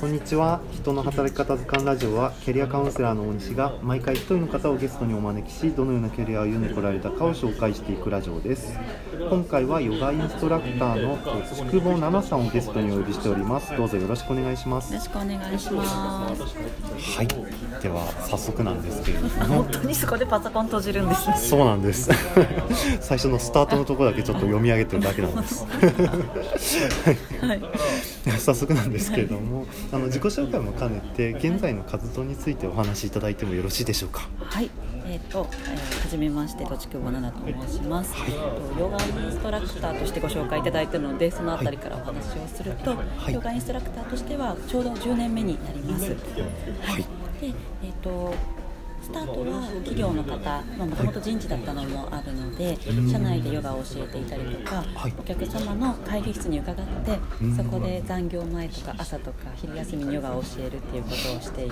[0.00, 0.62] こんにちは。
[0.72, 8.78] 人の働き方図鑑ラジオはキャリアカウンセラーの大西が毎回一人の方をゲストにお招きしどのようなキャリアを歩んでこられたかを紹介していくラジオです。
[9.28, 11.18] 今回はヨガインストラクターの
[11.54, 13.76] 筑保奈々さんをゲストにお呼びしております。
[13.76, 14.94] どうぞよろしくお願いします。
[14.94, 16.42] よろしくお願いします。
[17.18, 17.28] はい。
[17.82, 19.64] では早速なんですけれども。
[19.64, 21.36] 本当にそこでパソコン閉じるんですね。
[21.36, 22.10] そうなんです。
[23.00, 25.66] 最初のスタートのところだけちょっと読み上げてるだけなんです。
[27.42, 27.60] はい。
[28.38, 34.28] 早速なんですけれどもあの自己紹介も兼ねて現在の活動についてお話しいただいてもよろしいでしょうか？
[34.40, 34.70] はい。
[35.06, 38.14] えっ、と、えー、はじめまして、とちくぼななと申します。
[38.28, 38.32] えっ
[38.74, 42.92] とヨガインストラクターとしてご紹介いただいているので、そのあたりからお話をすると、
[43.28, 46.04] いヨガインストラクターとしてはちょうど10年目になります。
[46.82, 47.02] はい。
[47.40, 48.34] で、えっ、と。
[49.02, 50.38] スタートは企業の方、
[50.78, 52.76] まあ、もともと人事だったのもあるので、
[53.10, 55.14] 社内でヨガを教えていたりとか、はい。
[55.18, 57.18] お客様の会議室に伺って、
[57.56, 61.70] そこで残業前とか朝とか昼休みにヨガを教えるっていうことをしてい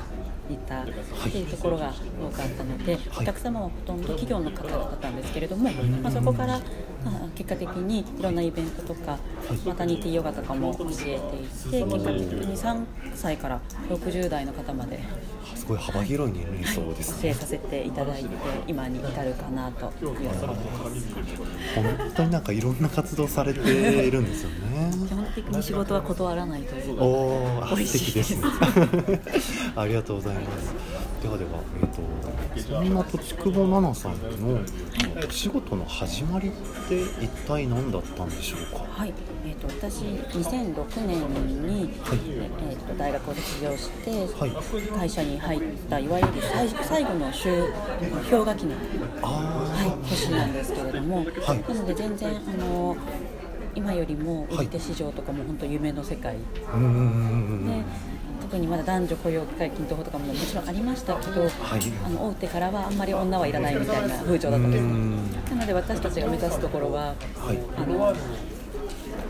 [0.66, 0.86] たっ
[1.30, 5.70] ていうところが多かったので、お客様はほとんど企業の方だったんですけれども、
[6.02, 6.58] まあ、そこから、
[7.04, 9.18] まあ、結果的にいろんなイベントとか、
[9.66, 12.84] マタニティヨガとかも教えていて結果的に3
[13.14, 15.00] 歳から60代の方まで
[15.54, 18.28] すごい幅広い年齢層です教えさせていただいて
[18.66, 20.28] 今に至るかなという。
[21.74, 23.60] 本当になんかいろんな活動されて
[24.06, 30.74] いるんですよね基本的に仕事は断らないというおーあ美味素敵でしいですすねありがとうございます
[31.22, 32.02] ではでは、えー、と
[32.60, 34.60] そんなとちくぼ奈々さんの
[35.26, 36.52] お仕事の始まりっ
[36.88, 39.12] て一体何だったんでしょうかはい、
[39.44, 44.52] えー、と私2006年に、えー、と大学を卒業して、はい
[44.98, 47.64] 会社に入ったいわゆる最最後の週
[48.30, 48.74] 氷河期の、
[49.22, 51.26] あはい、年なんですけれども、はい。
[51.26, 52.96] なので全然あの
[53.74, 56.34] 今よりも売り手市場とかも本当夢の世界。
[56.34, 56.38] で、
[58.40, 61.50] 特にまだ男女雇用機会均等法とかももちろんありましたけど、はい。
[62.04, 64.90] あの大手からはあんまり女はいらないみたいな風潮だったんですね。
[65.50, 67.58] なので私たちが目指すところは、はい。
[67.76, 68.14] あの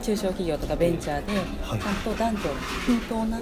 [0.02, 1.80] 中小企業とかベンチャーで、はい。
[1.80, 2.40] ちゃんと男女
[2.86, 3.40] 均等な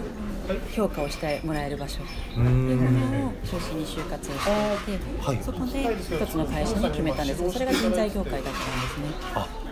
[0.75, 5.39] 評価をしてもらえる場所ってういうものを中心に就活をしていて、はい。
[5.43, 8.57] そこで一つの会社に決めたんですがそれが人材業界だったんで
[8.89, 9.37] すね。
[9.37, 9.67] はい。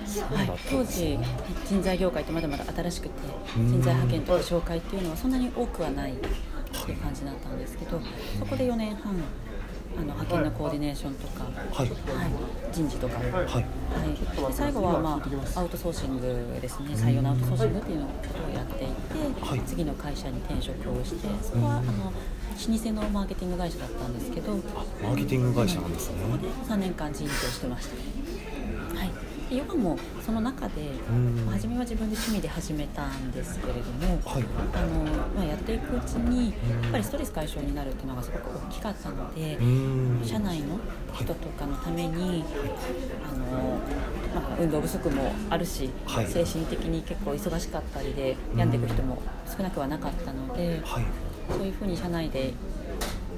[0.70, 1.19] 当時
[1.66, 3.15] 人材業界ってまだまだ新しくて
[3.56, 8.00] 人材派遣とか紹介っていうのはそんなに多くはないっていう感じだったんですけど
[8.38, 9.15] そこで4年半
[9.97, 11.91] あの派遣のコーディネーションとか、はい。
[12.72, 13.31] 人事とか、はい。
[13.31, 13.65] はい。
[14.47, 15.22] で最後は、ま
[15.56, 16.94] あ、アウトソーシングですね。
[16.94, 18.93] 採用のアウトソーシングっていうのことをやっていて、
[19.41, 19.60] はい。
[19.60, 24.53] 次の会社に転職をしてそこはあの老舗のマーケティング会社だったんですけど
[25.03, 26.16] マーケティング会社なんですね。
[26.25, 27.94] ここで3年間人事をしてました。
[29.56, 30.91] ヨガもその中で、
[31.50, 34.44] 初めは自分で趣味で始めたんですけれども、はい。
[34.75, 35.04] あの
[35.34, 40.22] まあ、やっていくうちにやっぱりストレス解消になるっていうのがすごく大きかったので、ん。
[40.25, 40.78] 社内の
[41.15, 42.44] 人とかのために、
[43.28, 43.81] あの
[44.34, 46.26] まあ、運動不足もあるし、はい。
[46.26, 49.22] 精神的に結構忙しかったりで病んでいく人も
[49.56, 50.81] 少なくはなかったので。
[50.84, 51.04] はい。
[51.50, 52.54] そういうふうに社内で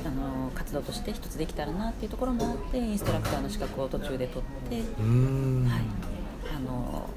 [0.06, 4.84] あの活動として一つできたらなっていうところもあってインストラクターの資格を途中で取って、はい、
[6.54, 7.08] あの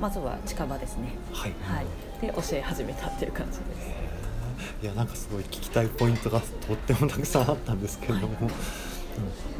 [0.00, 1.54] まずは近場ですね、はい。
[1.62, 1.86] はい、
[2.20, 3.90] で教え始めたっていう感じです。
[4.82, 8.89] いやなんかすごい聞きたいポイントがとってもたくさんあったんですけれども、うん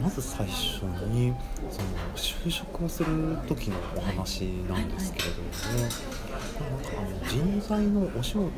[0.00, 1.34] まず最初に
[1.70, 5.48] その就職をする時のお話なんですけれども、
[5.80, 8.50] なんかあの人材のお仕事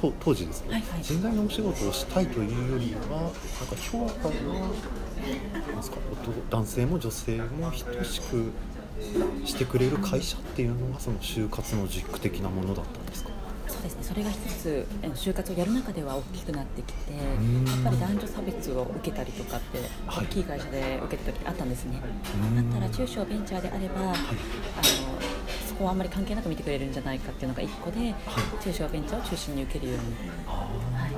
[0.00, 1.02] と当時ですね、はいはい。
[1.02, 3.34] 人材のお仕事をしたいというよりはなんか
[3.90, 4.34] 評価が
[5.76, 8.50] ですか男男性も女性も等しく
[9.44, 13.30] してくれる会社っていうのがその就活の軸的なものだったんですか？
[14.18, 17.16] れが一つえー就活をやる中では大きくなってきてん。
[17.66, 20.24] やっぱり男女差別を受けたりとかってはい。
[20.26, 22.00] 大きい会社で受けた時あったんですね。
[22.42, 22.70] うん。
[22.70, 24.14] だったら中小ベンチャーであれば、あの
[25.66, 28.14] そこはあんまり関係なく見てくれるんじゃないかっていうのが一個で、
[28.62, 30.04] 中小ベンチャーを中心に受けるように。
[30.46, 31.10] はい、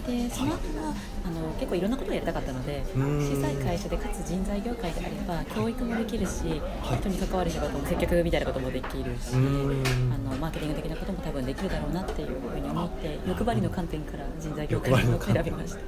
[0.00, 0.94] なってその後は
[1.24, 3.18] あの結構いろんなことをやりたかったのでうん。
[3.20, 6.98] 小さい会社でかつ人材業界であれば教育もできるし、はい。
[6.98, 9.84] 人に関わる仕事も接客みたいなこともできるし、うん。
[10.12, 15.78] あのマーケティング的なことも多分できるだろうなっていうふうに思って欲張りの観点から人材業界を選びました。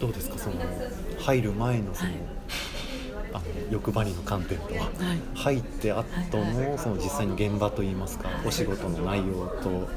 [0.00, 0.56] どうですかその
[1.18, 2.20] 入る前のその、はい。
[3.30, 4.90] あの欲張りの観点とは、はい。
[5.34, 6.04] 入って後
[6.38, 9.88] のその実際の現場といいますか、お仕事の内容と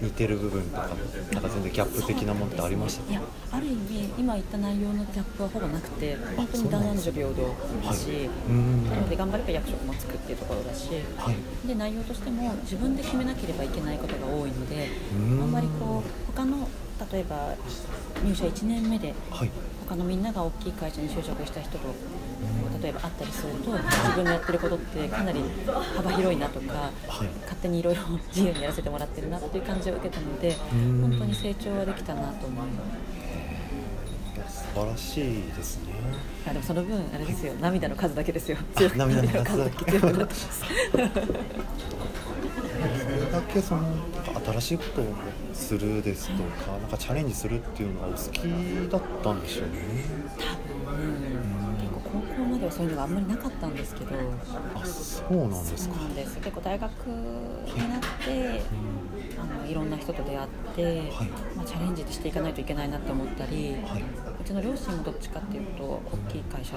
[0.00, 0.88] 似てる部分とか
[1.32, 3.10] なんか全然ギャップ的なものってありました？
[3.10, 11.68] いやある意味今言った内容のギャップはほぼなくて本当に男女平等だし、なので頑張れば役職もつくっていうところだし、はい。
[11.68, 15.42] で内容としても自分で決めなければいけないことが多いのでうん。
[15.42, 16.68] あんまりこう他の
[17.12, 17.54] 例えば
[18.24, 19.50] 入社1年目ではい。
[19.88, 21.78] 他のみんなが大きい会社に就職した人と
[22.80, 25.42] 例えば会ったりすると自分のやってることってかなり
[25.96, 26.72] 幅広いなとか、
[27.08, 27.28] はい。
[27.42, 31.00] 勝手にいろいろ自由にやらせてもらってるなっていう感じを受けたのでうん。
[31.10, 32.84] 本当に成長はできたなと思いま
[34.48, 34.60] す。
[34.74, 35.92] 素晴らしいですね。
[36.46, 38.58] あでもその分あれですよ涙の数だけですよ。
[38.96, 39.58] 涙の数。
[39.58, 39.98] だけ
[43.30, 43.82] だけその
[44.32, 45.04] なんか新しいことを
[45.52, 48.38] するですとかなんかチャレンジするっていうのがお好き
[48.90, 49.78] だったんでしょうね。
[50.86, 51.76] うん。
[51.80, 54.16] 結構高校まではそういうのがあんまりなかったんですけど。
[54.74, 55.94] あそうなんですか。
[55.94, 56.36] そうなんです。
[56.36, 58.62] 結構大学になって
[59.38, 61.28] あのいろんな人と出会って、はい。
[61.56, 64.02] まあ、チャレンジしていかないといけないなって思ったり、はい。
[64.40, 66.00] うちの両親もどっちかっていうと大
[66.30, 66.74] きい会社、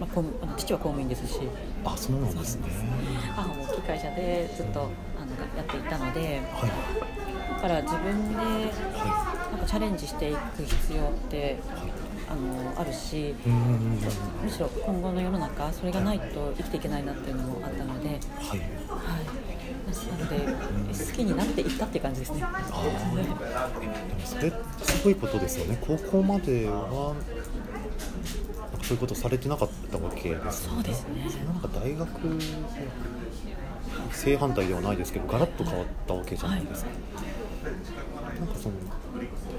[0.00, 1.40] まあ、公務あの父は公務員ですし。
[1.84, 2.68] あそうなんですね。
[3.34, 4.90] 母も大きい会社でずっとあの
[5.56, 6.70] やっていたのではい。
[7.56, 11.58] だから自分ではなんかチャレンジしていく必要って
[12.28, 18.60] あのあるしむしろ今後の世の中それがないと生きていけないなっていうのもあったので、はい、はい。
[19.86, 20.38] なので
[20.92, 22.40] 好きになっていったっていう感じですね。
[22.42, 23.16] あー。
[23.16, 23.36] でも
[24.24, 25.78] それすごいことですよね。
[25.80, 27.14] 高校までは
[28.86, 30.76] そういうことされてなかったわけですよね。
[30.76, 31.26] そうですね。
[31.28, 32.08] それなんか大学
[34.12, 36.90] 正反対ではないですけどガラッと変わったわけじゃないですか、
[38.38, 38.74] なんかその、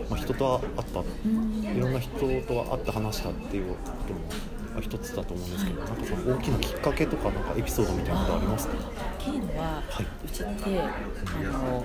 [0.10, 1.64] まあ、人と会ったうん。
[1.64, 3.76] いろんな人と会って話したっていうこ
[4.08, 4.20] とも
[4.74, 8.76] まあ一つだと思うんですけど、なんかその大きなきっかけとかなんかエピソードみたいなことありますか？
[9.20, 10.06] 大きいのは、はい。
[10.26, 10.84] うちってあ
[11.52, 11.84] の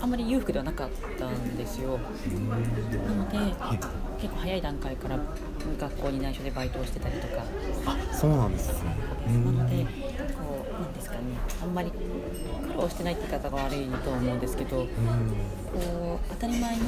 [0.00, 1.98] あんまり裕福ではなかったんですよ。
[1.98, 3.80] なので、はい
[4.24, 5.18] 結構早い段階から
[5.78, 7.44] 学校に内緒でバイトをしてたりとか。
[7.84, 8.96] あそうなんですね。
[9.26, 11.20] なのでこうなんですかね。
[11.62, 14.86] あんまり苦労してないって言い方が悪いと思うんですけどうん。
[14.86, 16.82] こう当たり前に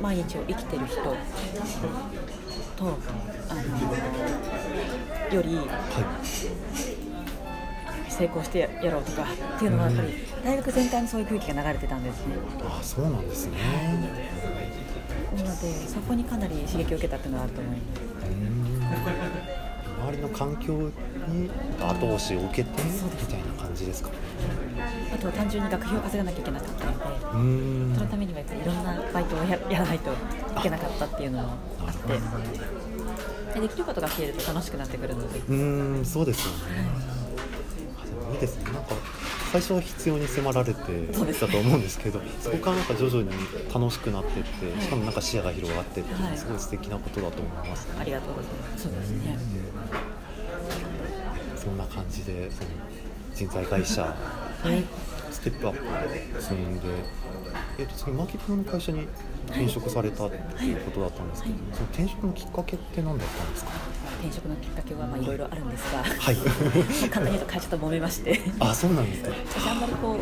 [0.00, 1.10] 毎日を生きてる人と
[3.50, 3.60] あの
[5.34, 5.66] よりはい。
[8.08, 10.08] 成功してやろうとかっていうのはやっぱり
[10.44, 12.34] 大学全体にそういう空気が流れてたんですね。
[12.64, 13.58] あそうなんですね。
[15.36, 18.00] なのでそこにかなり刺激を受けたっていうのはあると思います。
[18.24, 18.46] う
[19.66, 19.70] ん
[20.00, 20.72] 周りの環境
[21.28, 22.90] に後押しを受けてみ
[23.26, 24.08] たいな感じですか
[25.12, 31.48] あとは単純に学費を稼がなきゃいけなかったのでそのためにはやっぱりいろんなバイトをややらないといけなかったっていうのも
[31.86, 32.00] あって。
[33.54, 36.88] でできることが増えると楽しくなってくるのでうーんそうですよね
[38.00, 38.94] あでもいいですねなんか
[39.50, 43.28] 最初は必要に迫られてだと思うんですけどそこからなんか徐々に
[43.74, 44.82] 楽しくなっていってはい。
[44.82, 46.38] しかもなんか視野が広がってってはい。
[46.38, 47.94] すごい素敵なことだと思いますね。
[47.98, 48.84] ありがとうございます。
[48.84, 49.38] そうですね。
[51.56, 52.70] そんな感じでその
[53.34, 54.16] 人材会社は
[54.72, 54.84] い。
[55.32, 55.74] ステップアッ
[56.36, 56.80] プ積んで、
[57.78, 59.06] えっと次マーケティングの会社に
[59.46, 61.62] 転職されたっていうことだったんですけど、はい。
[61.74, 63.70] その転職のきっかけって何だったんですか？
[64.20, 66.36] 転職のきっかけはまあいろいろあるんですが、はい。
[67.08, 68.38] 簡単に言うと会社と揉めまして。
[68.60, 69.30] あそうなんですね。
[69.48, 70.18] 私あんまりこ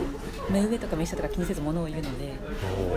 [0.49, 2.33] う目上とか目下とか気にせず物を言うので、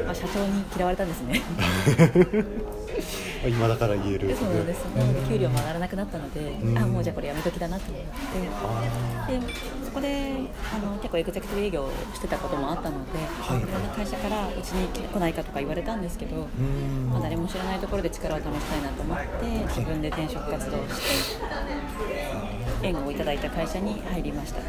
[0.06, 1.42] まあ、社長に嫌われたんですね
[3.48, 4.28] 今だから言える。
[4.28, 6.78] でそうですなので給料も上がらなくなったので、ん。
[6.78, 8.10] あもうじゃあこれやめときだなと思って。
[9.24, 9.40] あで
[9.86, 10.34] そこで
[10.74, 16.48] あの結構エグゼクティブ営業をしてたこともあったので、はいい、ろんな会社からうちに来ないかとか言われたんですけど、
[17.12, 19.26] まあ、誰も知らないところで力を試したいなと思って
[19.68, 24.59] 自分で転職活動をして縁をいただいた会社に入りました。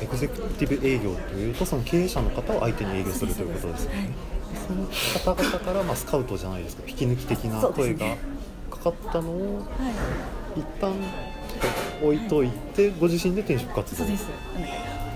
[0.00, 4.10] エグゼクティブ営業というとその経営者の方を相手に営業するということですよね。
[4.66, 8.18] その方々からまあスカウトじゃないですか引き抜き的な声ね。
[8.70, 9.62] がかかったのをは
[10.56, 10.60] い。
[10.60, 10.92] 一旦
[12.02, 14.04] 置いといてご自身で転職活動。
[14.04, 14.28] そうです。
[14.56, 14.66] あの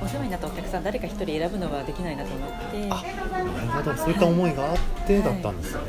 [0.02, 2.56] お世話になったお客さん誰か一人選ぶのはできないなと思って。
[2.90, 3.96] あなるほど。
[3.96, 5.86] そういった思いがあってだったんですよね、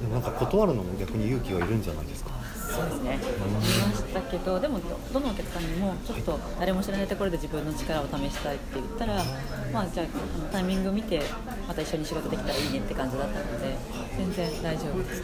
[0.00, 2.30] でもなんか断るのも逆に勇気がいるんじゃないですか
[2.76, 3.18] そうですね。
[3.44, 3.62] 思いま
[3.96, 9.14] したけどでもどどのお客さんにもちょっと誰も知らないところで自分の力を試したいって言ったら
[9.72, 11.22] まあじゃああのタイミング見て
[11.66, 13.76] また一緒に仕事できたらいいねって感じだったので
[14.18, 15.22] 全然大丈夫です。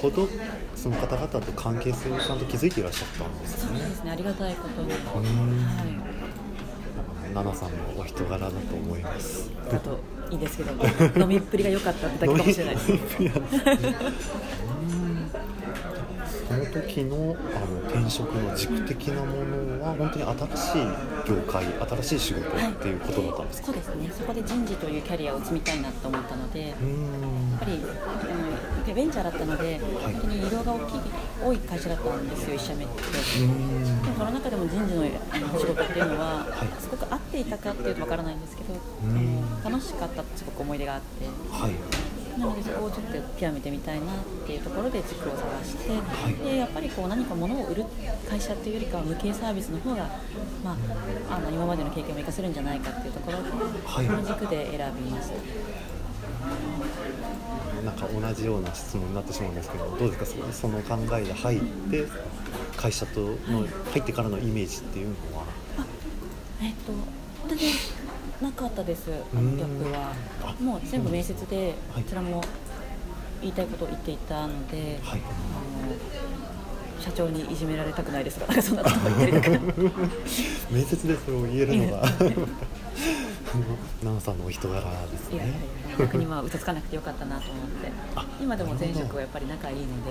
[0.00, 0.28] ほど
[0.74, 3.80] その方々と関係性をちゃんと築いていらっしゃったんですそうね。
[3.80, 4.90] ですねありがたいことに、ん。
[4.90, 4.98] は
[7.34, 9.50] 奈々さんのお人柄だと思います。
[9.50, 9.98] い、だと
[10.30, 10.72] いいですけど
[11.20, 12.88] 飲みっぷりが良かったってだけかもしれないです
[16.50, 20.82] 飲みっぷりなんですねこの時のあの転職の軸的なものは本当に新しい
[21.28, 24.10] 業界新しい仕事っていうことだったんですか、そうですね。
[24.12, 26.78] そこで人事というキャリアを積みたいなと思ったのでやっ
[27.58, 31.00] ぱりあのベンチャーだったので本当に移動が大きい
[31.44, 33.02] 多い会社だったんですよ1社目って。
[33.02, 36.82] でもその中でも人事のあの仕事っていうのは、はい。
[36.82, 38.74] すごく合っていたかっていうとわからないんですけど、
[39.64, 41.26] 楽しかったってすごく思い出があって。
[41.50, 44.06] はいなのでそこをちょっと極めてみたいなっ
[44.46, 45.92] ていうところで軸を探して、
[46.30, 46.36] い。
[46.44, 47.84] でやっぱりこう何か物を売る
[48.28, 50.08] 会社っていうよりかは無形サービスの方が、
[50.64, 50.76] ま
[51.30, 53.50] あ、あの今までの経験も活かせるんじゃないかっていうところで、
[53.84, 54.06] はい。
[54.06, 55.34] その軸で選びました。
[57.84, 60.52] なんか同じような質問になってしまうんですけどどうですか？
[60.52, 62.06] その考えで入って
[62.76, 65.44] 会社との入ってからのイメージっていうのは？
[66.62, 66.92] えっと
[67.48, 67.68] 全然
[68.42, 69.50] なかったです、あうん。
[69.52, 70.12] のギャップは。
[70.42, 70.54] あ。
[70.62, 72.02] もう全部面接で、はい。
[72.02, 72.42] こちらも
[73.40, 75.20] 言いたいことを言っていたので、はい。
[75.20, 75.22] あ
[75.88, 80.00] の社長にいじめられたくないですとか、なんかそんなこと言ったりとか。
[80.70, 82.08] 面接でそれを言えるのが。
[83.54, 85.36] 奈々さんのお人柄ですね。
[85.36, 85.44] いや
[85.98, 87.92] 逆にまあ嘘つかなくてよかったなと思って。
[88.16, 90.10] あ今でも前職はやっぱり仲いいので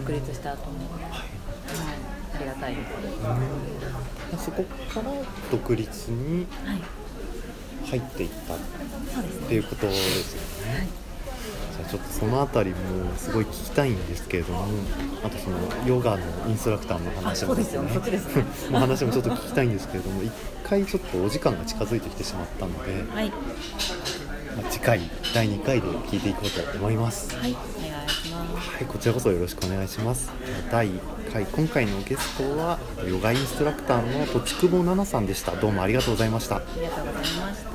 [0.00, 1.12] 独立した後も、はい。
[1.12, 2.03] はい、あ
[2.44, 2.88] りがたいです、
[3.26, 5.12] うんそこから
[5.50, 6.80] 独立にはい、
[7.86, 8.58] 入っていったっ
[9.48, 10.88] ていうことですよね、
[11.76, 12.76] じゃあちょっとそのあたりも
[13.16, 14.66] すごい聞きたいんですけれども
[15.22, 17.82] あとそのヨガのインストラクターのあ話もそうですよ。
[17.82, 18.44] ねそですね。
[18.72, 20.32] の話もちょっと聞きたいんですけれども一
[20.64, 23.30] 回ちょっとお時間が近づいてきてしまったので、はい。
[23.30, 23.38] まあ、
[24.70, 25.00] 次回
[25.34, 30.32] 第2回で聞いていこうと思いますはいお願いしますはい、こちらこそよろしくお願いします。
[30.70, 35.52] 第1回、今回のゲストはヨガインストラクターの土地久保奈々さんでした。
[35.52, 36.56] どうもありがとうございました。
[36.56, 37.73] ありがとうございました